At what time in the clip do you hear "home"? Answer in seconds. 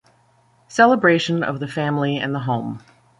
2.39-2.81